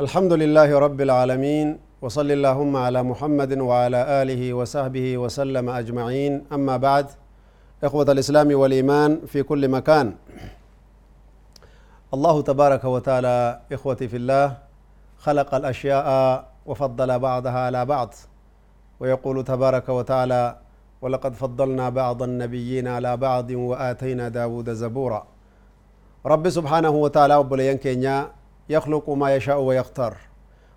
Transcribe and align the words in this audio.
الحمد 0.00 0.32
لله 0.32 0.78
رب 0.78 1.00
العالمين 1.00 1.78
وصل 2.02 2.30
اللهم 2.30 2.76
على 2.76 3.02
محمد 3.02 3.58
وعلى 3.58 4.00
آله 4.22 4.42
وصحبه 4.52 5.18
وسلم 5.18 5.70
أجمعين. 5.70 6.44
أما 6.52 6.76
بعد 6.76 7.06
إخوة 7.84 8.06
الإسلام 8.10 8.50
والإيمان 8.54 9.30
في 9.30 9.42
كل 9.42 9.68
مكان. 9.68 10.14
الله 12.14 12.42
تبارك 12.42 12.84
وتعالى 12.84 13.60
إخوتي 13.72 14.08
في 14.08 14.16
الله 14.16 14.71
خلق 15.24 15.54
الأشياء 15.54 16.06
وفضل 16.66 17.18
بعضها 17.18 17.58
على 17.66 17.84
بعض. 17.84 18.10
ويقول 19.00 19.44
تبارك 19.44 19.88
وتعالى 19.88 20.56
ولقد 21.02 21.32
فضلنا 21.34 21.88
بعض 21.88 22.22
النبيين 22.22 22.88
على 22.88 23.16
بعض 23.16 23.50
وآتينا 23.50 24.28
داود 24.28 24.68
زبورا. 24.70 25.22
رب 26.26 26.44
سبحانه 26.48 26.90
وتعالى 26.90 27.34
وبلين 27.36 27.76
كينيا 27.76 28.28
يخلق 28.68 29.10
ما 29.10 29.34
يشاء 29.36 29.58
ويختار. 29.60 30.16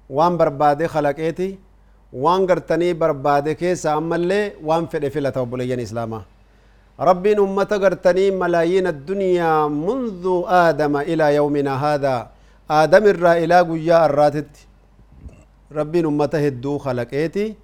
وان 0.09 0.37
بربادي 0.37 0.87
خلقيتي 0.87 1.59
وان 2.13 2.47
قرتني 2.47 2.93
بربادي 2.93 3.53
كيس 3.53 3.85
أما 3.85 4.15
اللي 4.15 4.53
وان 4.63 4.85
في 4.85 4.97
الإفلة 4.97 5.33
وبلين 5.37 5.79
إسلاما. 5.79 6.21
ربي 6.99 7.37
أمة 7.37 7.71
قرتني 7.83 8.31
ملايين 8.31 8.87
الدنيا 8.87 9.67
منذ 9.67 10.43
آدم 10.47 10.97
إلى 10.97 11.35
يومنا 11.35 11.73
هذا. 11.85 12.34
آدم 12.69 13.05
الرا 13.13 13.33
إلى 13.43 13.61
قيا 13.61 14.05
الراتت 14.05 14.51
ربي 15.71 15.99
أمة 15.99 16.33
هدو 16.45 16.77
خلقيتي 16.77 17.55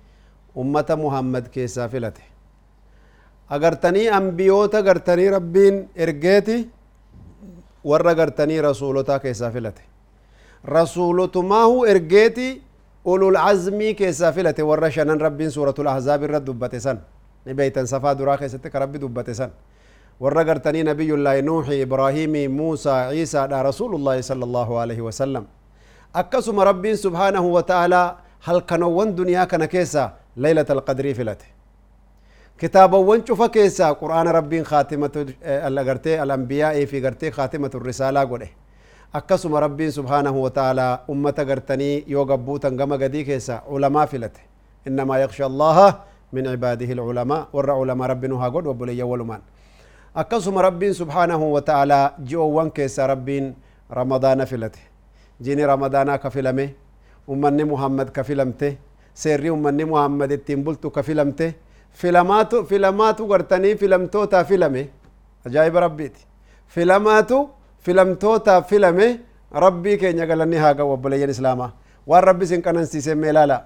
أمة 0.58 0.90
محمد 1.04 1.48
كيسا 1.48 1.88
فلته 1.88 2.26
أقرتني 3.52 4.18
أنبيوتا 4.18 4.80
قرتني 4.82 5.30
ربين 5.30 5.88
إرقيتي 6.00 6.58
warra 7.84 8.14
gartanii 8.16 8.62
rasuulotaa 8.62 9.20
keessaa 9.20 9.52
filate 9.52 9.82
rasuulotumaahu 10.64 11.86
ergeeti 11.86 12.62
ulul 13.06 13.36
azmii 13.36 13.94
keessaa 13.96 14.32
filate 14.32 14.64
warra 14.64 14.92
shanan 14.92 15.22
rabbiin 15.22 15.52
suuratul 15.52 15.88
ahzaab 15.88 16.24
irra 16.24 16.40
dubbate 16.46 16.80
san 16.80 17.00
ni 17.46 17.54
beeytan 17.54 17.88
safaa 17.88 18.14
duraa 18.20 18.38
keessatti 18.38 18.70
ka 18.70 18.80
rabbi 18.80 19.02
dubbate 19.02 19.34
san 19.34 19.50
والرجر 20.20 20.58
تاني 20.58 20.84
نبي 20.84 21.14
الله 21.14 21.42
نوح 21.42 21.66
إبراهيم 21.70 22.34
موسى 22.58 22.90
عيسى 22.90 23.48
دا 23.48 23.62
رسول 23.62 23.96
الله 23.96 24.22
صلى 24.22 24.44
الله 24.44 24.80
عليه 24.80 25.02
وسلم. 25.02 25.46
أكسم 26.16 26.60
ربي 26.60 26.96
سبحانه 26.96 27.42
وتعالى 27.42 28.16
هل 28.44 28.60
كانوا 28.60 28.92
ون 28.98 29.16
دنيا 29.16 29.44
كان 29.44 29.66
كيسا؟ 29.66 30.14
ليلة 30.38 30.66
القدر 30.70 31.14
فلته. 31.14 31.46
كتاب 32.60 32.94
ون 32.94 33.26
شوف 33.26 33.42
كيسا؟ 33.44 33.92
قرآن 33.92 34.28
ربي 34.28 34.64
خاتمة 34.64 35.34
آه، 35.44 35.68
الأغرتي 35.68 36.24
الأنبياء 36.24 36.86
في 36.86 37.06
غرتي 37.06 37.32
خاتمة 37.32 37.72
الرسالة 37.76 38.20
قوله 38.20 38.50
أكسم 39.16 39.56
ربي 39.56 39.92
سبحانه 39.92 40.32
وتعالى 40.32 41.00
أمة 41.10 41.38
غرتني 41.40 42.04
يوغبو 42.08 42.58
تنغم 42.58 42.94
قدي 42.94 43.24
كيسا 43.24 43.62
علماء 43.70 44.06
فلته. 44.06 44.42
إنما 44.88 45.18
يخشى 45.18 45.46
الله 45.46 46.00
من 46.34 46.48
عباده 46.48 46.90
العلماء 46.94 47.48
ورع 47.54 47.80
علماء 47.80 48.10
ربنا 48.10 48.36
هاقود 48.36 48.68
وبلي 48.68 48.98
يولمان. 48.98 49.40
يو 49.40 49.61
akkasuma 50.16 50.62
rabbiin 50.62 50.94
subhaanahu 50.94 51.54
wataalaa 51.54 52.12
ji'oowwan 52.30 52.72
keessa 52.72 53.08
rabbiin 53.08 53.56
ramadaana 53.90 54.46
filate 54.46 54.80
jini 55.42 55.66
ramadaanaa 55.66 56.18
ka 56.18 56.30
filame 56.30 56.76
ummanni 57.28 57.64
muhammad 57.64 58.12
ka 58.12 58.24
filamte 58.24 58.78
seerri 59.14 59.50
ummanni 59.50 59.86
muhammad 59.86 60.32
ittiin 60.32 60.64
bultu 60.64 60.92
ka 60.92 61.04
filamte 61.04 61.56
filamaatu 62.02 62.66
filamaatu 62.66 63.28
gartanii 63.28 63.76
filamtootaa 63.76 64.44
filame 64.44 64.90
ajaa'iba 65.46 65.80
rabbiiti 65.80 66.26
filamaatu 66.68 67.50
filamtootaa 67.80 68.62
filame 68.62 69.20
rabbii 69.52 69.98
keenya 69.98 70.26
galanni 70.26 70.58
haa 70.58 70.74
ga'u 70.74 70.92
obboleeyyan 70.96 71.30
islaamaa 71.30 71.72
waan 72.08 72.24
rabbi 72.24 72.46
isin 72.46 72.62
qanansiise 72.62 73.16
mee 73.16 73.30
ilaala 73.30 73.64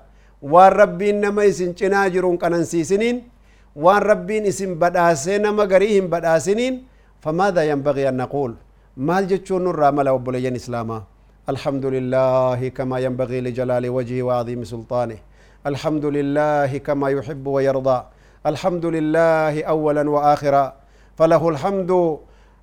waan 0.53 0.73
rabbiin 0.73 1.21
nama 1.21 1.43
isin 1.45 1.73
cinaa 1.75 2.09
jiruun 2.09 2.37
qanansiisiniin 2.37 3.23
rabbiin 3.75 4.45
isin 4.45 4.75
badhaasee 4.79 5.39
nama 5.39 5.65
garii 5.65 5.93
hin 5.99 6.07
badhaasiniin 6.09 6.83
فماذا 7.25 7.63
ينبغي 7.63 8.09
أن 8.09 8.17
نقول 8.17 8.55
مال 8.97 9.27
جتشون 9.27 9.63
نرى 9.63 9.91
ملا 9.91 10.11
وبليين 10.11 10.55
إسلاما 10.55 11.03
الحمد 11.49 11.85
لله 11.85 12.67
كما 12.77 12.99
ينبغي 12.99 13.41
لجلال 13.41 13.89
وجهه 13.89 14.23
وعظيم 14.23 14.63
سلطانه 14.63 15.17
الحمد 15.65 16.05
لله 16.05 16.77
كما 16.77 17.09
يحب 17.09 17.47
ويرضى 17.47 17.99
الحمد 18.45 18.85
لله 18.85 19.63
اولا 19.63 20.03
واخرا 20.09 20.65
فله 21.17 21.43
الحمد 21.49 21.91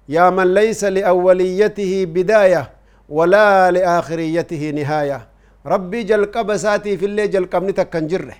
يا 0.09 0.31
من 0.31 0.55
ليس 0.55 0.85
لاوليته 0.85 1.93
بدايه 2.15 2.63
ولا 3.09 3.71
لاخريته 3.71 4.63
نهايه 4.79 5.21
ربي 5.67 6.01
جل 6.03 6.25
قبساتي 6.35 6.93
في 6.97 7.07
الليل 7.07 7.31
جل 7.35 7.45
قبنتك 7.51 7.91
كنجره 7.91 8.37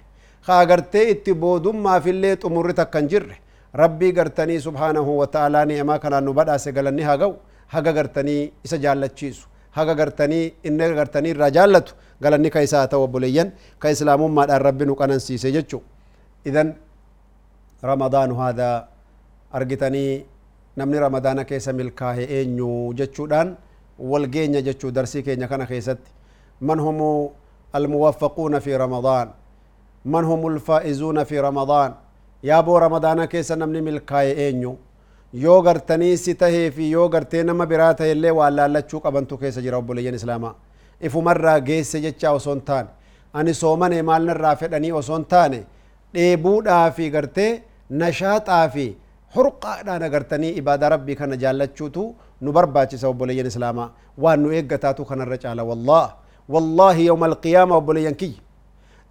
خاغرتي 0.49 1.03
اتبودما 1.13 1.95
في 2.05 2.11
الليل 2.15 2.37
تمرتك 2.43 2.89
كنجره 2.95 3.37
ربي 3.83 4.09
قرتني 4.19 4.57
سبحانه 4.67 5.07
وتعالى 5.21 5.61
نعما 5.71 5.97
كان 6.03 6.15
نبدا 6.27 6.57
سجلني 6.65 7.03
هاغو 7.09 7.31
هاغا 7.75 7.91
قرتني 7.99 8.37
isa 8.67 8.77
jaallachiisu 8.85 9.45
haga 9.77 9.95
gartanii 10.01 10.53
inni 10.69 10.87
gartanii 10.99 11.31
irraa 11.35 11.51
jaallatu 11.57 11.95
galanni 12.25 12.51
ka 12.55 12.61
isaa 12.67 12.87
ta'u 12.93 13.03
obboleeyyan 13.07 13.49
ka 13.83 13.91
islaamummaadhaan 13.95 14.63
rabbi 14.69 14.85
nu 14.89 14.95
qanansiise 15.01 15.49
jechuu 15.57 15.81
idan 16.51 16.69
ramadaanu 17.91 18.35
haadaa 18.43 18.77
argitanii 19.59 20.13
namni 20.77 20.99
ramadaana 21.07 21.45
keessa 21.51 21.73
milkaahe 21.81 22.25
eenyu 22.39 22.71
jechuudhaan 23.01 23.49
wal 24.11 24.27
geenya 24.35 24.61
jechuu 24.69 24.91
darsii 24.99 25.23
keenya 25.29 25.49
kana 25.53 25.67
keessatti 25.71 26.11
man 26.69 26.81
humu 26.87 27.11
almuwaffaquuna 27.79 28.61
fi 28.67 28.77
ramadaan 28.85 29.29
ramadaan 31.43 31.95
yaaboo 32.43 32.79
ramadaana 32.81 33.27
keessa 33.27 33.57
namni 33.57 33.81
milkaahe 33.83 34.33
eenyu 34.47 34.73
yoo 35.45 35.63
gartanii 35.63 36.17
si 36.17 36.35
tahee 36.35 36.71
fi 36.71 36.91
yoo 36.91 37.09
gartee 37.09 37.43
nama 37.43 37.67
biraa 37.67 37.95
tahe 37.95 38.13
illee 38.13 38.31
waan 38.31 38.55
laallachuu 38.57 39.01
qabantu 39.01 39.39
keessa 39.39 39.61
jira 39.63 39.79
obboleeyyan 39.79 40.15
islaamaa 40.15 40.55
ifumarraa 41.01 41.61
geesse 41.61 42.01
jechaa 42.01 42.33
osoo 42.39 42.55
hin 42.55 42.63
taane 42.71 42.89
ani 43.33 43.55
soomane 43.55 44.03
maalnarraa 44.03 44.57
fedhanii 44.57 44.93
osoo 44.93 45.17
hin 45.17 45.25
taane 45.35 45.63
dheebuudhaa 46.15 46.91
fi 46.91 47.11
gartee 47.11 47.63
nashaaxaa 48.03 48.69
fi 48.75 48.87
hurqaadhaan 49.37 50.03
agartanii 50.09 50.51
ibaadaa 50.63 50.89
rabbii 50.95 51.15
kana 51.21 51.37
jaallachuutu 51.43 52.15
nu 52.41 52.53
barbaachisa 52.53 53.09
obboleeyyan 53.09 53.47
islaamaa 53.53 53.91
waan 54.25 54.41
nu 54.43 54.53
eeggataatu 54.59 55.05
kanarra 55.11 55.39
caala 55.45 55.65
wallah 55.71 56.07
wallaahi 56.55 57.07
yawma 57.07 57.27
alqiyaama 57.33 57.75
obboleeyyan 57.81 58.15
kiyya 58.15 58.41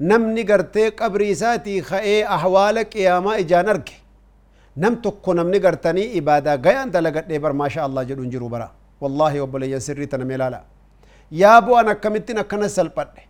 namni 0.10 0.44
gartee 0.50 0.90
qabrii 1.00 1.32
isaatii 1.36 1.82
ka'ee 1.90 2.20
ahwaala 2.36 2.84
qiyaamaa 2.94 3.38
ijaan 3.44 3.68
arge 3.74 3.96
nam 4.84 4.94
tokko 5.06 5.34
namni 5.40 5.60
gartanii 5.66 6.08
ibaadaa 6.20 6.58
gayaan 6.66 6.92
dalagadhee 6.96 7.40
bar 7.46 7.54
maasha 7.62 7.84
allah 7.88 8.04
jedhu 8.10 8.22
hin 8.26 8.32
jiru 8.36 8.50
bara 8.54 8.68
wallaahi 9.02 9.40
obboleeyyan 9.46 9.82
sirrii 9.88 10.08
tana 10.14 10.26
mee 10.30 10.36
ilaala 10.40 10.60
yaaboo 11.44 11.78
an 11.82 11.88
akkamittiin 11.94 12.38
akkana 12.44 12.70
salphadhe 12.78 13.22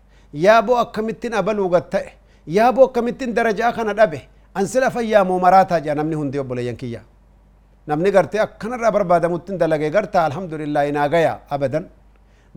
yaaboo 0.45 0.77
akkamittiin 0.85 1.33
abaluu 1.41 1.69
gatta'e 1.75 2.09
yaaboo 2.57 2.85
akkamittiin 2.89 3.33
darajaa 3.39 3.71
kana 3.77 3.93
dhabe 3.99 4.19
an 4.59 4.65
sila 4.73 4.89
fayyaamoo 4.97 5.39
maraataa 5.45 5.79
jedha 5.85 5.95
namni 6.01 6.15
hundi 6.21 6.37
obboleeyyan 6.43 6.77
kiyya 6.81 7.01
namni 7.91 8.09
gartee 8.17 8.41
akkanarraa 8.47 8.91
barbaadamuttiin 8.97 9.57
dalagee 9.63 9.89
gartaa 9.97 10.25
alhamdulillaahi 10.29 10.91
naa 10.97 11.07
gaya 11.15 11.33
abadan 11.55 11.85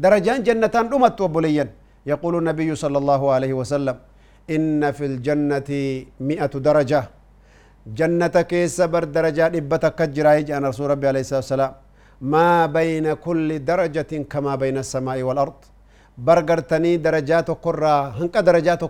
darajaan 0.05 0.45
jannataan 0.51 0.89
dhumattu 0.93 1.25
obboleeyyan 1.31 1.71
يقول 2.13 2.35
النبي 2.43 2.71
صلى 2.85 2.99
الله 3.03 3.23
عليه 3.35 3.53
وسلم 3.61 3.97
إن 4.50 4.93
في 4.93 5.05
الجنة 5.06 5.70
مئة 6.20 6.55
درجة. 6.69 7.02
جنة 7.99 8.37
كيس 8.50 8.81
بر 8.93 9.05
درجة 9.05 9.46
إبتا 9.46 9.88
كجراي 9.88 10.44
أنا 10.56 10.69
رسول 10.69 10.91
ربي 10.91 11.06
عليه 11.08 11.20
الصلاة 11.20 11.44
والسلام. 11.44 11.73
ما 12.20 12.67
بين 12.67 13.12
كل 13.14 13.64
درجة 13.64 14.12
كما 14.32 14.55
بين 14.61 14.76
السماء 14.85 15.23
والأرض. 15.23 15.58
برغرتني 16.19 16.96
درجات 16.96 17.49
قرى 17.50 17.96
هنك 18.19 18.37
درجات 18.38 18.82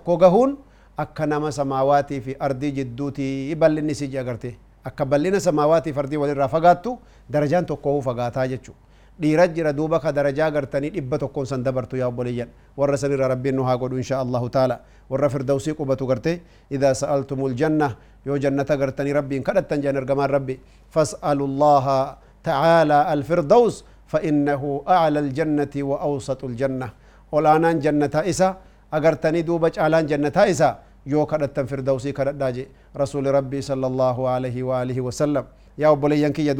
samaawaati 1.50 2.20
fi 2.20 2.36
ardii 2.38 2.70
jidduuti 2.72 3.54
bal'inni 3.58 3.94
si 3.94 4.06
agartee 4.18 4.54
akka 4.84 5.04
bal'ina 5.04 5.40
samaawaati 5.40 5.92
fi 5.92 5.98
ardii 5.98 6.16
walirraa 6.16 6.48
fagaattu 6.48 6.98
darajaan 7.28 7.66
tokko 7.66 8.00
fagaataa 8.00 8.46
jechuudha. 8.46 8.78
Dhiira 9.20 9.46
jira 9.49 9.72
duuba 9.72 10.00
ka 10.00 10.12
darajaa 10.12 10.50
gartanii 10.50 10.90
dhibba 10.90 11.19
tokkoon 11.19 11.46
san 11.46 11.62
dabartu 11.62 11.96
yaa 11.96 12.08
obboleeyyan 12.08 12.49
warra 12.76 12.96
sanirra 12.96 13.28
rabbiin 13.28 13.55
nu 13.56 13.62
haa 13.64 13.76
godhu 13.78 13.96
insha 14.02 14.19
allahu 14.20 14.49
taala 14.50 14.81
warra 15.11 15.28
firdawsii 15.31 15.75
qubatu 15.78 16.06
garte 16.06 16.40
idaa 16.70 16.94
sa'altumul 16.94 17.55
janna 17.55 17.94
yoo 18.26 18.38
jannata 18.38 18.76
gartanii 18.76 19.12
rabbiin 19.12 19.43
kadhattan 19.43 19.81
jedhan 19.82 19.96
ergamaan 20.02 20.31
rabbi 20.31 20.58
fas'alu 20.90 21.46
llaha 21.62 22.19
tacaala 22.43 23.06
alfirdaws 23.14 23.84
فإنه 24.14 24.62
أعلى 24.88 25.19
الجنة 25.26 25.75
وأوسط 25.90 26.40
الجنة 26.44 26.88
olaanaan 27.34 27.81
jannataa 27.82 28.22
isa 28.31 28.56
agartanii 28.93 29.43
duuba 29.43 29.70
caalaan 29.75 30.06
jannataa 30.06 30.44
isa 30.46 30.69
yoo 31.06 31.26
kadhattan 31.26 31.67
firdawsii 31.67 32.12
kadhadhaa 32.12 32.52
je 32.52 32.69
rasuuli 32.94 33.32
rabbii 33.32 33.62
sala 33.64 33.87
allahu 33.90 34.28
alaihi 34.28 34.62
waalihi 34.62 35.00
wasallam 35.00 35.44
yaa 35.78 35.90
obboleeyyan 35.96 36.32
kiyya 36.37 36.55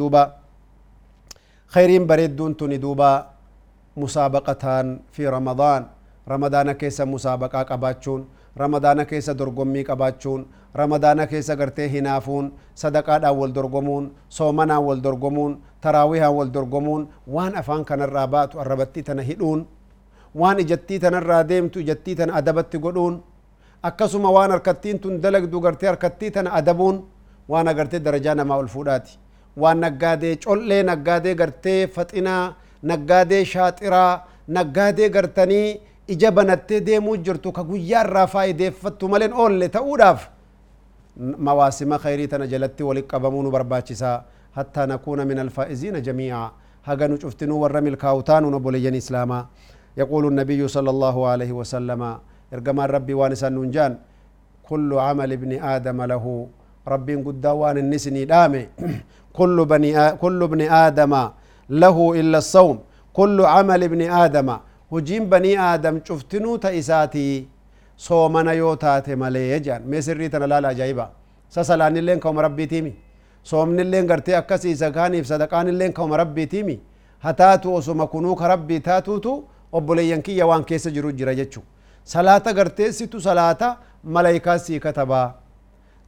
tuni 2.57 2.77
duuba 2.79 3.27
musaabaqataan 3.95 4.99
fi 5.11 5.23
ramadaan 5.25 5.85
ramadaana 6.27 6.73
keessa 6.75 7.05
musaabaqaa 7.05 7.65
qabaachuun 7.65 8.25
ramadaana 8.57 9.05
keessa 9.05 9.33
dorgommii 9.37 9.83
qabaachuun 9.83 10.45
ramadaana 10.75 11.27
keessa 11.27 11.55
gartee 11.55 11.87
hinaafuun 11.89 12.51
sadaqaadhaan 12.75 13.35
wal 13.37 13.51
dorgomuun 13.53 14.11
soomanaan 14.29 14.83
wal 14.83 15.01
dorgomuun 15.03 15.57
taraawihaan 15.81 16.35
wal 16.35 16.49
dorgomuun 16.53 17.07
waan 17.27 17.55
afaan 17.55 17.85
kanarraa 17.85 18.27
baatu 18.27 18.59
arrabattii 18.59 19.03
tana 19.03 19.21
hidhuun 19.21 19.65
waan 20.35 20.59
ijattii 20.59 20.99
tanarraa 20.99 21.43
deemtu 21.47 21.79
ijattii 21.79 22.15
tana 22.15 22.33
adabatti 22.33 22.77
godhuun 22.79 23.21
akkasuma 23.83 24.31
waan 24.31 24.51
harkattiin 24.51 24.99
tun 24.99 25.21
dalagdu 25.21 25.59
gartee 25.61 25.87
harkattii 25.89 26.31
tana 26.31 26.51
adabuun 26.53 27.03
waan 27.49 27.67
agartee 27.67 27.99
darajaa 27.99 28.35
namaa 28.35 28.57
ol 28.57 28.67
fuudhaati 28.67 29.19
waan 29.57 29.79
naggaadee 29.85 30.35
collee 30.45 30.83
naggaadee 30.83 31.35
gartee 31.41 31.87
faxinaa 31.95 32.53
naggaadee 32.91 33.43
shaaxiraa 33.53 34.11
naggaadee 34.57 35.09
gartanii 35.09 35.67
ija 36.13 36.31
banattee 36.31 36.79
deemuu 36.87 37.17
jirtu 37.17 37.51
ka 37.51 37.63
guyyaa 37.63 38.03
irraa 38.07 38.27
faayideeffattu 38.33 39.09
maleen 39.09 39.33
oolle 39.33 39.69
ta'uudhaaf 39.77 40.27
mawaasima 41.47 41.97
khayrii 42.03 42.27
tana 42.27 42.47
jalatti 42.47 42.83
walit 42.83 43.07
qabamuu 43.07 43.43
nu 43.43 43.51
barbaachisaa 43.51 44.17
hattaa 44.57 44.85
nakuuna 44.87 45.25
min 45.25 45.39
alfaa'iziina 45.45 46.01
jamiica 46.01 46.49
haga 46.81 47.07
nu 47.07 47.17
cuftinuu 47.17 47.61
warra 47.61 47.81
milkaa'utaanu 47.81 48.49
no 48.51 48.59
boleeyyan 48.59 48.95
islaamaa 49.03 49.43
يقول 50.01 50.23
النبي 50.31 50.61
صلى 50.67 50.89
الله 50.95 51.15
عليه 51.31 51.51
وسلم 51.59 52.01
ارجما 52.53 52.83
ربي 52.85 53.13
وانسان 53.19 53.53
نونجان 53.55 53.91
كل 54.67 54.89
عمل 55.07 55.29
ابن 55.39 55.51
آدم 55.75 55.99
له 56.11 56.25
ربي 56.93 57.15
قد 57.15 57.45
وان 57.61 57.77
النسني 57.83 58.25
دامي 58.25 58.63
كل 59.39 59.57
بني. 59.71 59.91
كل 60.23 60.39
ابن 60.49 60.61
آدم 60.85 61.13
له 61.81 61.97
إلا 62.19 62.37
الصوم. 62.43 62.77
كل 63.17 63.37
عمل 63.53 63.81
ابن 63.89 64.01
آدم. 64.23 64.49
هجين 64.93 65.23
بني 65.33 65.53
آدم 65.73 65.95
شفتنو 66.07 66.51
تأساتي؟ 66.63 67.29
صومنا 68.07 68.51
يوتات 68.61 69.07
ملي 69.21 69.43
يجان 69.51 69.81
ميسري 69.91 70.27
تنلال 70.33 70.65
أجايبا 70.71 71.05
سسلان 71.55 71.97
اللين 72.01 72.19
كوم 72.23 72.37
ربي 72.45 72.65
تيمي. 72.71 72.93
صومن 73.51 73.79
اللين 73.85 74.11
قرتي 74.11 74.37
أكسي 74.37 74.75
سكاني 74.81 75.17
في 75.23 75.27
صدقان 75.31 75.67
اللين 75.73 75.91
كوم 75.97 76.11
ربي 76.21 76.45
تيمي. 76.53 76.77
هتاتو 77.25 77.69
وسما 77.77 78.05
كنوك 78.13 78.41
ربي 78.41 78.79
تاتوتو 78.79 79.35
obboleeyyan 79.77 80.21
kiyya 80.25 80.45
waan 80.47 80.63
keessa 80.63 80.89
jiru 80.95 81.11
jira 81.19 81.33
jechu 81.35 81.61
salaata 82.11 82.53
garteessitu 82.57 83.21
salaata 83.21 83.77
malaayikaa 84.03 84.57
sii 84.65 84.79
katabaa 84.85 85.27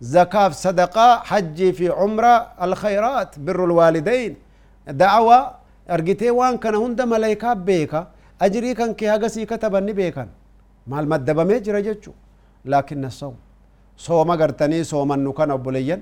sadaqaa 0.02 1.22
hajjii 1.26 1.74
fi 1.74 1.88
cumra 1.90 2.34
alkhayraat 2.66 3.40
birru 3.40 3.68
lwaalidayn 3.68 4.36
da'awa 5.02 5.60
argitee 5.88 6.32
waan 6.32 6.58
kana 6.60 6.78
hunda 6.78 7.06
malaayikaa 7.06 7.56
beeka 7.56 8.08
ajrii 8.40 8.76
kan 8.76 8.94
kee 8.96 9.08
haga 9.08 9.30
sii 9.30 9.46
kataban 9.46 9.84
ni 9.86 9.94
beekan 9.94 10.28
maal 10.88 11.06
maddabamee 11.06 11.60
jira 11.62 11.82
jechu 11.82 12.14
laakin 12.66 13.00
nasawm 13.02 13.34
sooma 13.96 14.38
gartanii 14.38 14.84
soomannu 14.86 15.34
kana 15.34 15.54
obboleeyyan 15.54 16.02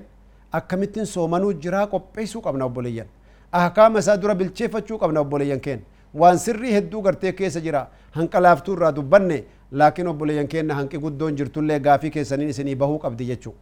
akkamittiin 0.52 1.06
soomanuu 1.06 1.52
jiraa 1.52 1.86
qopheessuu 1.92 2.40
qabna 2.46 2.64
obboleeyyan 2.64 3.06
ahkaama 3.52 3.98
isaa 3.98 4.16
dura 4.16 4.34
bilcheeffachuu 4.34 4.98
qabna 4.98 5.20
obboleeyyan 5.20 5.60
keenya 5.60 5.84
waan 6.14 6.38
sirrii 6.38 6.72
hedduu 6.76 7.02
gartee 7.06 7.32
keessa 7.32 7.60
jira 7.60 7.86
hanqalaaftuu 8.18 8.74
irraa 8.76 8.92
dubbanne 8.98 9.38
laakiin 9.72 10.08
obboleeyyan 10.12 10.48
keenna 10.48 10.74
hanqi 10.74 10.98
guddoon 10.98 11.36
jirtullee 11.38 11.78
gaafii 11.86 12.10
keessaniin 12.16 12.48
isinii 12.54 12.74
bahuu 12.82 12.98
qabdi 12.98 13.24
jechuu 13.30 13.54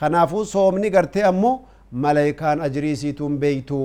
kanaafuu 0.00 0.44
soomni 0.44 0.90
gartee 0.90 1.22
ammoo 1.30 1.60
malaayikaan 1.92 2.60
ajrii 2.66 2.96
siituun 2.96 3.38
beeytu 3.38 3.78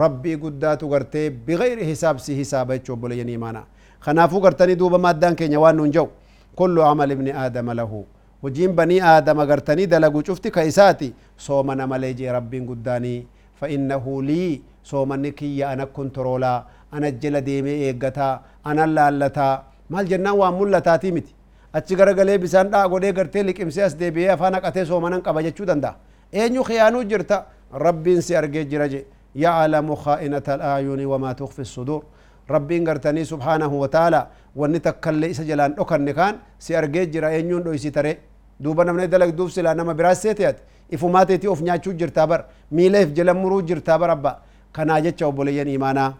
rabbii 0.00 0.36
guddaatu 0.42 0.88
gartee 0.88 1.30
bigayri 1.30 1.84
hisaab 1.90 2.18
si 2.24 2.34
hisaaba 2.40 2.78
jechuu 2.78 2.92
obboleeyyan 2.94 3.28
imaana 3.28 3.62
kanaafuu 4.04 4.40
gartanii 4.40 4.76
duuba 4.82 4.98
maaddaan 4.98 5.36
keenya 5.36 5.60
waan 5.64 5.76
nuun 5.76 5.90
jau 5.96 6.08
kullu 6.56 6.82
amal 6.90 7.10
ibni 7.10 7.30
aadama 7.44 7.74
lahu 7.80 8.04
hojiin 8.42 8.72
banii 8.78 9.00
aadama 9.12 9.46
gartanii 9.46 9.86
dalagu 9.86 10.22
cufti 10.28 10.50
ka 10.50 10.64
isaati 10.70 11.12
soomana 11.46 11.86
malee 11.86 12.14
jee 12.20 12.32
rabbiin 12.38 12.66
guddaanii 12.70 13.18
fa 13.60 13.68
innahu 13.76 14.22
lii 14.22 14.62
soomanni 14.90 15.32
kiyya 15.32 15.70
ana 15.70 15.86
kontorolaa 15.86 16.64
ana 16.92 17.10
jala 17.10 17.40
deemee 17.40 17.76
eeggataa 17.88 18.34
ana 18.64 18.86
laallataa 18.96 19.54
maal 19.90 20.06
jennaan 20.12 20.38
waan 20.38 20.54
mul'ataatii 20.60 21.12
miti 21.18 21.34
achi 21.72 21.96
garagalee 21.96 22.38
bisaan 22.38 22.70
dhaa 22.70 22.88
godhee 22.88 23.12
gartee 23.12 23.42
liqimsee 23.46 23.84
as 23.84 23.94
deebi'ee 23.98 24.30
afaan 24.36 24.54
haqatee 24.54 24.84
soomanan 24.84 25.22
qaba 25.22 25.42
jechuu 25.42 25.66
danda'a 25.66 25.94
eenyu 26.32 26.62
khiyaanuu 26.68 27.04
jirta 27.10 27.44
rabbiin 27.84 28.20
si 28.22 28.36
argee 28.36 28.64
jira 28.70 28.88
je 28.88 29.04
ya'lamu 29.34 29.96
khaa'inata 30.04 30.54
al'aayuni 30.54 31.06
wamaa 31.12 31.34
tukfi 31.34 31.64
sudur 31.64 32.02
rabbiin 32.48 32.84
gartanii 32.84 33.24
subhaanahu 33.24 33.80
wa 33.80 33.88
ta'ala 33.88 34.20
wanni 34.56 34.80
takkallee 34.80 35.30
isa 35.34 35.44
jalaan 35.44 35.74
dhokanne 35.76 36.12
kaan 36.14 36.34
si 36.58 36.76
argee 36.76 37.06
jira 37.06 37.32
eenyuun 37.36 37.62
dhoysi 37.64 37.90
taree 37.96 38.16
duuba 38.62 38.84
namni 38.84 39.08
dalagduuf 39.08 39.52
silaa 39.52 39.74
nama 39.74 39.94
biraas 39.94 40.22
seete 40.22 40.54
ifumaateetii 40.90 41.48
of 41.48 41.60
nyaachuu 41.62 41.92
jirtaa 42.00 42.26
bar 42.26 42.44
miileef 42.70 43.12
jala 43.16 43.34
muruu 43.34 43.62
jirtaa 43.62 43.98
bar 43.98 44.10
abba 44.10 44.32
kanaa 44.72 45.00
jecha 45.00 45.26
obboleeyyan 45.26 45.68
imaanaa 45.68 46.10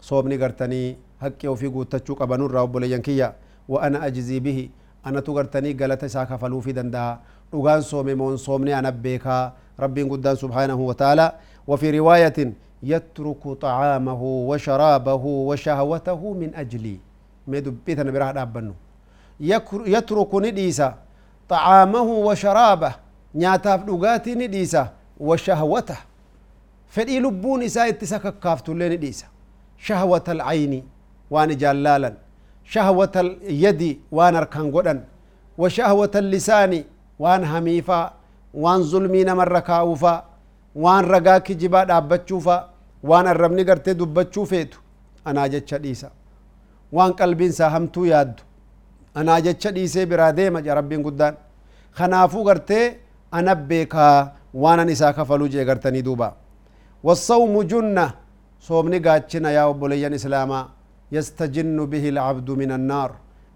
soomni 0.00 0.38
gartanii 0.38 0.96
haqqii 1.20 1.48
ofii 1.54 1.68
guuttachuu 1.76 2.16
qabanurraa 2.20 2.62
obboleeyyan 2.62 3.02
kiyya 3.02 3.32
ana 3.76 4.02
ajzii 4.02 4.40
bihi 4.40 4.70
anatu 5.04 5.34
gartanii 5.34 5.74
galata 5.74 6.06
isaa 6.06 6.26
kafaluufii 6.26 6.72
danda'a 6.72 7.18
dhugaan 7.52 7.82
soome 7.82 8.14
moon 8.14 8.36
soomni 8.38 8.72
ana 8.72 8.92
beekaa 8.92 9.52
rabbiin 9.78 10.08
guddaan 10.08 10.36
subhaanahu 10.36 10.86
wa 10.86 10.94
ta'ala 10.94 11.32
وفي 11.68 11.98
رواية 11.98 12.52
يترك 12.82 13.42
طعامه 13.60 14.22
وشرابه 14.22 15.24
وشهوته 15.24 16.20
من 16.40 16.54
أجلي. 16.54 16.96
ما 17.46 17.58
دبيتنا 17.58 18.10
براه 18.10 18.32
دابنو 18.32 18.74
يترك 19.94 20.34
نديسا 20.34 20.94
طعامه 21.48 22.08
وشرابه. 22.28 22.92
نياتاف 23.34 23.80
دغاتي 23.84 24.34
نديسا 24.34 24.92
وشهوته. 25.20 25.96
فدي 26.88 27.20
لبون 27.20 27.62
إسا 27.62 27.88
اتسا 27.88 28.16
كافتو 28.16 28.72
نديسا 28.72 29.26
شهوة 29.76 30.24
العين. 30.28 30.88
وان 31.30 31.56
جلالا. 31.56 32.12
شهوة 32.72 33.14
اليد 33.24 33.82
وان 34.16 34.34
أركان 34.40 34.66
قدن 34.74 34.98
وشهوة 35.60 36.14
اللسان 36.22 36.72
وان 37.22 37.42
هميفا 37.52 38.00
وان 38.62 38.80
ظلمين 38.90 39.28
من 39.38 39.46
ركاوفا 39.56 40.14
وان 40.82 41.02
رقا 41.12 41.38
كجبا 41.46 41.80
دابتشوفا 41.90 42.56
وان 43.08 43.26
الربني 43.32 43.62
قرتي 43.68 43.92
دبتشو 44.00 44.44
فيتو. 44.50 44.78
أنا 45.28 45.46
جتش 45.52 45.74
ديسا 45.84 46.10
وان 46.92 47.10
قلبين 47.12 47.52
ساهمتو 47.58 48.04
يادو. 48.04 48.42
أنا 49.16 49.38
جتش 49.44 49.64
ديسي 49.76 50.04
برادي 50.10 50.50
مجا 50.54 50.74
ربين 50.74 51.00
قدان. 51.06 51.34
خنافو 51.96 52.40
قرتي 52.48 52.80
أنا 53.34 53.52
بيكا 53.68 54.32
وأنا 54.54 54.84
نسا 54.84 55.10
كفلو 55.16 55.46
جي 55.52 55.64
قرتني 55.68 56.00
دوبا. 56.00 56.28
والصوم 57.06 57.54
جنة. 57.70 58.06
صومني 58.60 58.98
قاتشنا 58.98 59.50
يا 59.56 59.62
أبوليان 59.70 60.14
إسلاما. 60.14 60.77
يستجن 61.12 61.78
به 61.92 62.04
العبد 62.08 62.48
من 62.50 62.70
النار. 62.78 63.10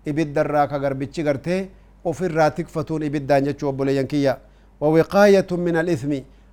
إبد 0.09 0.39
الراكا 0.39 0.77
قربتش 0.83 1.21
قرتي 1.21 1.59
وفي 2.05 2.25
الراتك 2.27 2.69
فتون 2.75 3.03
إبد 3.09 3.27
دانجتش 3.27 3.65
أبوليان 3.65 4.07
كيا 4.07 4.35
ووقاية 4.81 5.51
من 5.67 5.77
الإثم 5.77 6.13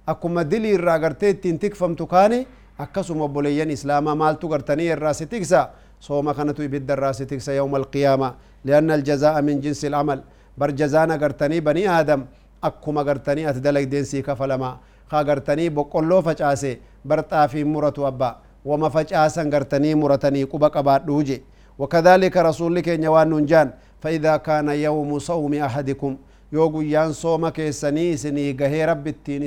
أكما 0.09 0.41
دلي 0.41 0.75
الرا 0.75 0.95
قرتي 1.03 1.33
تنتك 1.33 1.73
فمتكاني 1.73 2.39
أكسم 2.79 3.21
أبوليان 3.21 3.69
إسلاما 3.71 4.13
مالتو 4.13 4.47
قرتني 4.47 4.93
الراس 4.93 5.19
تكسا. 5.19 5.61
صوما 6.01 6.33
كانت 6.33 6.59
إبد 6.59 6.91
الراس 6.91 7.17
تكسا 7.17 7.51
يوم 7.59 7.75
القيامة. 7.75 8.29
لأن 8.65 8.91
الجزاء 8.91 9.41
من 9.41 9.59
جنس 9.63 9.85
العمل. 9.85 10.19
بر 10.57 10.71
جزانا 10.71 11.15
قرتني 11.21 11.59
بني 11.59 11.89
آدم. 11.99 12.21
أكما 12.63 13.01
قرتني 13.01 13.49
أتدلق 13.49 13.83
دينسي 13.83 14.21
كفلما 14.21 14.77
خا 15.11 15.19
قرتني 15.27 15.69
بقلو 15.69 16.21
فجأسي. 16.21 16.77
برطا 17.05 17.47
في 17.47 17.63
مرتو 17.63 18.07
أبا. 18.07 18.48
وما 18.69 18.89
فجاسا 18.95 19.43
قرتني 19.53 19.91
مرتني 20.01 20.41
قبا 20.51 20.67
قبات 20.75 21.01
دوجي. 21.09 21.38
وكذلك 21.79 22.35
رسول 22.49 22.71
لك 22.75 22.88
نيوان 23.03 23.29
ننجان 23.31 23.67
فإذا 24.01 24.33
كان 24.47 24.67
يوم 24.88 25.09
صوم 25.29 25.53
أحدكم 25.67 26.11
يوغو 26.55 26.81
يان 26.81 27.11
صوم 27.23 27.43
كيسني 27.49 28.07
سني 28.23 28.45
قهي 28.59 28.81
رب 28.91 29.05
التين 29.07 29.43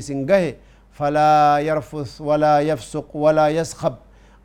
فلا 0.98 1.58
يرفث 1.68 2.20
ولا 2.28 2.54
يفسق 2.70 3.08
ولا 3.24 3.46
يسخب. 3.58 3.94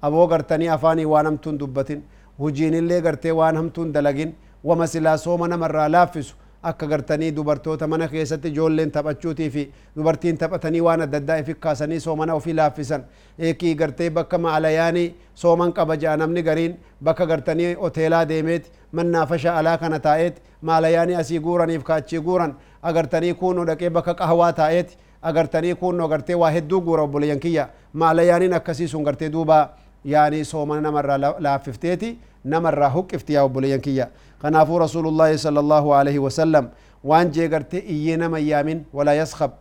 أبو 0.04 0.22
قرتني 0.32 0.74
أفاني 0.74 1.06
وانمتون 1.06 1.58
دبتين 1.58 2.00
هجين 2.40 2.74
اللي 2.82 2.98
قرتي 3.06 3.32
وانهمتون 3.32 3.92
دلقين 3.92 4.30
وما 4.64 4.86
سلا 4.86 5.16
صوم 5.16 5.42
نمر 5.46 5.88
لافس 5.88 6.28
akka 6.64 6.88
gartanii 6.88 7.32
dubartoota 7.36 7.88
mana 7.88 8.08
keessatti 8.08 8.48
ijoolleen 8.48 8.92
taphachuutii 8.92 9.50
fi 9.50 9.64
dubartiin 9.96 10.38
taphatanii 10.38 10.82
waan 10.82 11.02
adda 11.02 11.18
addaa 11.18 11.38
ifi 11.44 11.54
kaasanii 11.54 12.00
soomana 12.00 12.34
ofii 12.34 12.54
laaffisan 12.54 13.04
eekii 13.40 13.76
gartee 13.76 14.10
bakka 14.10 14.38
maalayaanii 14.38 15.16
sooman 15.34 15.74
qaba 15.74 15.96
ja'a 15.96 16.18
namni 16.18 16.44
gariin 16.44 16.78
bakka 17.04 17.26
gartanii 17.26 17.74
hoteelaa 17.74 18.26
deemeet 18.30 18.72
mannaafasha 18.92 19.56
alaa 19.58 19.78
kana 19.78 20.00
taa'eet 20.00 20.42
maalayaanii 20.62 21.16
asii 21.16 21.40
guuraniif 21.40 21.84
kaachii 21.84 22.20
guuran 22.20 22.56
agartanii 22.82 23.34
kuunoo 23.34 23.66
dhaqee 23.66 23.90
bakka 23.90 24.14
qahwaa 24.14 24.54
taa'eet 24.54 24.98
agartanii 25.22 25.76
kuunoo 25.76 26.08
gartee 26.08 26.36
waa 26.36 26.50
hedduu 26.52 26.82
guura 26.82 27.04
obboleeyyan 27.04 27.40
kiyya 27.40 27.70
maalayaaniin 27.94 28.54
akkasii 28.54 28.88
sun 28.88 29.04
gartee 29.04 29.30
duuba 29.32 29.70
yaani 30.06 30.46
soomana 30.46 30.82
namarraa 30.82 31.34
laaffifteeti 31.40 32.18
نمر 32.54 32.80
حق 32.94 33.10
افتياء 33.20 33.44
بوليان 33.54 33.80
كيا 33.86 34.06
كان 34.42 34.56
رسول 34.86 35.06
الله 35.12 35.30
صلى 35.46 35.60
الله 35.64 35.86
عليه 36.00 36.18
وسلم 36.26 36.64
وان 37.10 37.28
جي 37.36 37.46
غرتي 37.52 37.80
ينم 38.08 38.34
يامن 38.50 38.78
ولا 38.98 39.14
يسخب 39.22 39.52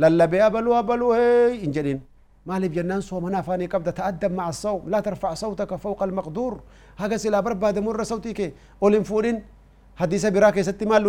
لالا 0.00 0.24
بيابلو 0.32 0.70
ابلو 0.80 1.08
هي 1.18 1.64
انجلين 1.66 1.98
ما 2.46 2.58
لي 2.60 2.68
بجنان 2.68 3.00
سو 3.08 3.16
منا 3.24 3.40
فاني 3.46 3.66
تادب 3.98 4.32
مع 4.38 4.46
الصوم 4.54 4.80
لا 4.92 5.00
ترفع 5.06 5.30
صوتك 5.34 5.72
فوق 5.84 6.00
المقدور 6.08 6.52
هكذا 7.00 7.16
سلا 7.24 7.40
بربا 7.40 7.70
دمور 7.76 7.96
مر 7.96 8.02
صوتيك 8.12 8.38
اولين 8.82 9.02
فورين 9.10 9.36
حديث 10.00 10.22
براك 10.34 10.56
ست 10.68 10.80
مال 10.90 11.04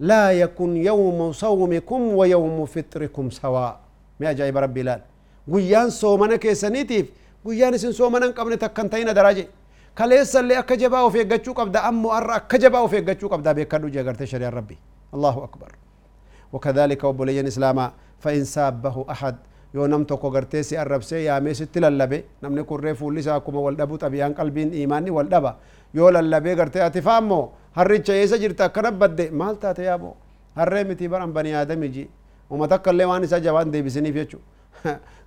لا 0.00 0.32
يكن 0.32 0.70
يوم 0.76 1.32
صومكم 1.32 2.00
ويوم 2.18 2.56
فطركم 2.66 3.24
سواء 3.30 3.74
ما 4.20 4.32
جاي 4.32 4.52
برب 4.52 4.74
بلال 4.74 5.00
ويان 5.48 5.90
سو 5.90 6.16
منا 6.16 6.36
كيسنيتيف 6.36 7.06
ويان 7.44 7.74
سن 7.82 7.92
سو 7.92 8.06
منا 8.10 8.26
قبنتك 8.38 8.72
كنتين 8.76 9.10
درجه 9.14 9.46
قبل 9.96 10.26
تكنتين 10.26 10.28
درجة 10.28 10.28
كليس 10.28 10.36
اللي 10.36 10.58
أكجبا 10.58 11.00
وفي 11.00 11.22
قجو 11.22 11.52
قبدا 11.52 11.88
أمو 11.88 12.12
أر 12.12 12.36
أكجبا 12.36 12.78
وفي 12.78 13.00
قجو 13.00 13.28
قبدا 13.28 13.52
بيكادو 13.52 13.88
جاقرت 13.88 14.24
شريع 14.24 14.48
ربي 14.48 14.78
الله 15.14 15.44
أكبر 15.44 15.72
وكذلك 16.52 17.04
وبليان 17.04 17.46
إسلاما 17.46 17.92
فإن 18.20 18.44
سابه 18.44 19.04
أحد 19.10 19.36
yoo 19.74 19.86
nam 19.88 20.04
tokko 20.06 20.30
gartee 20.30 20.62
si 20.62 20.76
arrabsee 20.76 21.24
yaamee 21.24 21.54
sitti 21.54 21.80
lallabe 21.80 22.24
namni 22.42 22.64
kurree 22.64 22.94
fuulli 22.94 23.20
isaa 23.20 23.34
akkuma 23.36 23.60
wal 23.60 23.76
dhabu 23.76 23.98
xabiyaan 23.98 24.34
qalbiin 24.34 24.72
imaanni 24.72 25.10
wal 25.10 25.28
dhaba 25.28 25.56
yoo 25.94 26.10
lallabee 26.10 26.54
gartee 26.56 26.80
ati 26.82 27.02
faammoo 27.02 27.52
harricha 27.76 28.14
eessa 28.16 28.38
jirta 28.38 28.64
akkana 28.64 28.90
badde 28.92 29.30
maal 29.30 29.56
taate 29.60 29.82
yaaboo 29.84 30.14
harree 30.56 30.84
miti 30.84 31.08
baran 31.08 31.32
bani 31.32 31.52
aadami 31.52 31.88
ji 31.92 32.08
uma 32.50 32.68
takka 32.68 32.90
illee 32.92 33.04
waan 33.04 33.24
isaa 33.24 33.40
jabaan 33.40 33.70
deebisiniif 33.70 34.14
jechu 34.14 34.38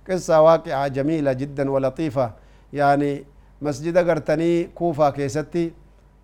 qissa 0.06 0.42
waaqicaa 0.42 0.88
jamiila 0.90 1.34
jiddan 1.34 1.68
walatiifa 1.68 2.32
yaani 2.72 3.24
masjida 3.62 4.02
gartanii 4.04 4.64
kuufaa 4.74 5.12
keessatti 5.12 5.72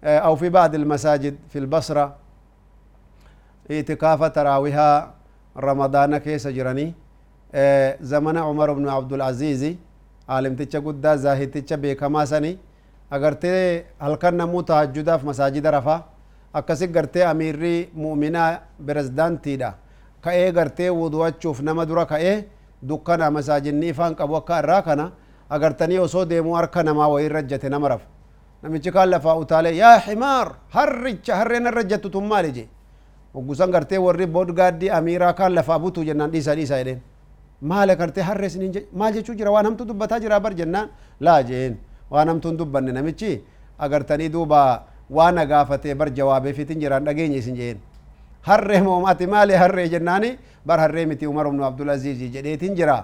أو 0.05 0.37
في 0.37 0.49
بعض 0.49 0.75
المساجد 0.75 1.35
في 1.51 1.59
البصرة 1.59 2.17
اعتكاف 3.71 4.21
تراويها 4.25 5.15
رمضان 5.57 6.19
كيس 6.19 6.47
جراني 6.47 6.95
زمن 8.01 8.37
عمر 8.39 8.73
بن 8.73 8.89
عبد 8.89 9.13
العزيز 9.13 9.63
عالم 10.29 10.55
تيچا 10.55 10.79
قدا 10.79 11.17
زاهد 11.17 11.51
تيچا 11.51 11.77
بيكما 11.77 12.25
سني 12.25 12.59
agartee 13.11 13.85
halkan 13.99 14.35
namuu 14.37 14.63
tahajjudaaf 14.63 15.23
masaajida 15.25 15.71
rafa 15.71 15.97
akkasi 16.53 16.87
gartee 16.89 17.25
amiirri 17.25 17.89
mu'minaa 17.97 18.61
beresdaantiidha 18.87 19.71
ka'ee 20.25 20.53
gartee 20.53 20.91
wudu'achuuf 20.91 21.61
nama 21.61 21.87
dura 21.89 22.05
ka'ee 22.07 22.45
dukkana 22.89 23.31
masaajinni 23.31 23.89
ifaan 23.89 24.15
qabu 24.15 24.37
akka 24.37 24.59
irraa 24.63 24.83
kana 24.83 25.07
agartanii 25.51 25.99
osoo 25.99 26.25
deemuu 26.25 26.55
harka 26.55 26.83
namaa 26.83 27.09
wayii 27.09 27.29
rajjate 27.29 27.69
nama 27.69 27.89
rafa 27.89 28.07
namichi 28.63 28.91
kaan 28.93 29.09
lafaa 29.11 29.37
utaalee 29.43 29.77
yaa 29.77 29.99
himaar 30.07 30.49
harricha 30.77 31.37
harreen 31.37 31.71
rajjattu 31.79 32.11
tun 32.11 32.27
maali 32.33 32.53
je 32.53 32.65
oggusan 33.35 33.71
gartee 33.71 33.99
warri 34.07 34.27
boodgaaddii 34.27 34.91
amiiraa 34.99 35.33
kaan 35.33 35.55
lafaa 35.55 35.79
butuu 35.79 36.05
jennaan 36.05 36.31
dhiisa 36.31 36.55
dhiisa 36.59 36.77
jedheen 36.81 37.01
maal 37.63 37.97
gartee 37.97 38.23
harree 38.31 38.49
siniin 38.55 38.87
maal 38.93 39.13
jechuu 39.13 39.35
jira 39.41 39.51
waan 39.51 39.65
hamtu 39.67 39.85
dubbataa 39.89 40.21
jira 40.25 40.41
bar 40.41 40.55
jennaan 40.61 40.89
laa 41.21 41.43
jeen 41.43 41.77
waan 42.11 42.29
hamtuun 42.29 42.57
dubbanne 42.59 42.93
namichi 42.93 43.33
agartanii 43.79 44.29
duuba 44.35 44.61
waan 45.11 45.39
agaafatee 45.39 45.95
bar 45.95 46.11
jawaabeefitin 46.19 46.81
jiraan 46.81 47.05
dhageenye 47.05 47.37
isin 47.43 47.55
jeen 47.57 47.79
harree 48.49 48.81
moomati 48.83 49.27
maali 49.27 49.53
harree 49.63 49.89
jennaani 49.95 50.31
bar 50.67 50.79
harree 50.81 51.07
miti 51.07 51.27
umar 51.27 51.47
ibnu 51.47 51.65
abdulaziizi 51.65 52.29
jedheetin 52.35 52.75
jira 52.79 52.97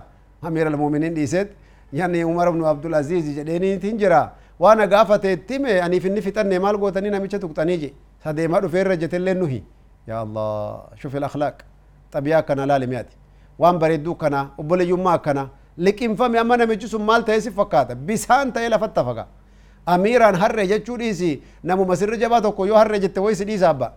amiir 0.42 0.66
almuminin 0.66 1.14
يعني 1.92 2.22
عمر 2.22 2.50
بن 2.50 2.64
عبد 2.64 2.86
العزيز 2.86 3.38
جديني 3.38 3.76
تنجرا 3.76 4.32
وأنا 4.58 4.84
غافت 4.84 5.26
تيم 5.26 5.66
اني 5.66 6.00
فيني 6.00 6.20
فتن 6.20 6.58
مال 6.60 6.76
غوتني 6.76 7.10
نميچ 7.10 7.36
توكتني 7.42 7.76
جي 7.76 7.90
سدي 8.24 8.48
ما 8.48 8.60
دفر 8.60 8.94
جتلن 8.94 9.40
نهي 9.40 9.62
يا 10.08 10.22
الله 10.22 10.80
شوف 11.00 11.16
الاخلاق 11.16 11.56
طب 12.12 12.26
يا 12.26 12.40
كان 12.40 12.60
لا 12.60 13.04
وان 13.58 13.78
بريدو 13.78 14.14
كنا 14.14 14.50
وبل 14.58 14.80
يما 14.80 15.16
كنا 15.16 15.48
لكن 15.78 16.14
فم 16.14 16.34
يا 16.34 16.42
من 16.42 16.58
نميچ 16.58 16.84
سو 16.92 16.98
مال 16.98 17.24
تيس 17.24 17.48
فكات 17.48 17.92
بيسان 17.92 18.52
تاي 18.52 18.68
لفتفقا 18.68 19.26
اميران 19.88 20.34
هر 20.34 20.54
رجت 20.54 20.86
چوديسي 20.86 21.40
نمو 21.64 21.84
مسر 21.84 22.14
جباتو 22.14 22.52
كو 22.52 22.64
يو 22.64 22.74
هر 22.74 22.90
رجت 22.90 23.18
ويس 23.18 23.42
دي 23.42 23.56
زابا 23.56 23.92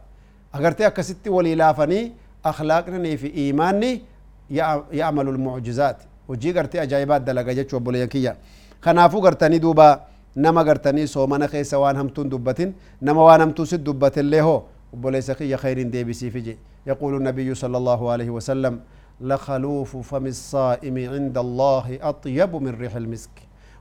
اگرتي 0.56 0.88
اكستي 0.88 1.29
ولي 1.29 1.56
لافني 1.56 2.01
اخلاقني 2.46 3.17
في 3.17 3.27
ايماني 3.34 4.01
يعمل 4.91 5.27
المعجزات 5.29 5.98
hojii 6.27 6.53
gartee 6.53 6.79
ajaa'ibaat 6.81 7.24
dalaga 7.24 7.53
jechuu 7.53 7.77
obboleeyyan 7.77 8.10
kiyya 8.10 8.36
kanaafuu 8.81 9.22
gartanii 9.22 9.60
duuba 9.60 10.01
nama 10.36 10.63
gartanii 10.63 11.07
soomana 11.07 11.48
keessa 11.48 11.79
waan 11.79 11.96
hamtuun 11.96 12.29
dubbatin 12.29 12.74
nama 13.01 13.24
waan 13.24 13.41
hamtuu 13.41 13.65
sit 13.65 13.84
dubbatillee 13.86 14.41
hoo 14.41 14.63
obboleessa 14.93 15.36
kiyya 15.36 15.57
khayriin 15.57 15.91
deebisiifi 15.91 16.41
je 16.41 16.57
yaquulu 16.86 17.19
nabiyyu 17.19 17.55
sala 17.55 17.77
allahu 17.77 18.12
alaihi 18.12 18.29
wasallam 18.29 18.79
لخلوف 19.22 19.98
فم 19.98 20.25
الصائم 20.25 20.96
عند 21.13 21.38
الله 21.38 21.86
أطيب 22.01 22.55
من 22.55 22.74
ريح 22.81 22.96
المسك 22.96 23.36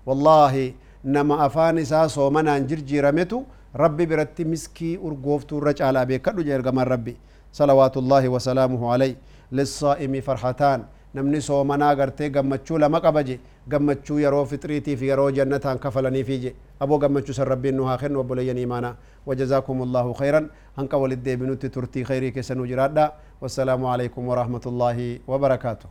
والله 0.07 0.73
نما 1.05 1.47
أفاني 1.47 1.85
سا 1.85 2.07
صومنا 2.07 2.59
جرجي 2.59 3.01
رمتو 3.01 3.43
ربي 3.77 4.05
برتي 4.07 4.45
مسكي 4.45 4.91
أرقوفتو 5.07 5.59
رجع 5.59 6.05
بيكدو 6.09 6.43
جيرغم 6.43 6.79
ربي 6.79 7.15
صلوات 7.53 7.95
الله 7.97 8.25
وسلامه 8.35 8.83
عليه 8.93 9.15
للصائم 9.53 10.13
فرحتان 10.27 10.81
namni 11.17 11.41
soomanaa 11.49 11.95
gartee 12.01 12.29
gammachuu 12.37 12.79
lama 12.85 13.01
qaba 13.07 13.23
je 13.29 13.37
gammachuu 13.75 14.19
yeroo 14.25 14.45
fitriitiif 14.53 15.03
yeroo 15.11 15.29
jannataan 15.39 15.79
kafalaniifi 15.85 16.39
je 16.45 16.51
aboo 16.81 16.99
gammachuu 17.05 17.35
san 17.39 17.47
rabbiin 17.53 17.77
nu 17.81 17.85
haa 17.91 17.99
kennu 18.05 18.21
obboleeyyan 18.25 18.59
imaanaa 18.69 18.95
وجزاكم 19.27 19.79
الله 19.83 20.07
خيرا 20.21 20.41
هنك 20.79 20.93
ولد 21.03 21.27
بنوت 21.41 21.67
ترتي 21.75 22.05
خيري 22.09 22.31
كسنو 22.31 22.63
جرادا 22.71 23.07
والسلام 23.43 23.83
عليكم 23.93 24.23
ورحمة 24.31 24.65
الله 24.71 24.99
وبركاته 25.31 25.89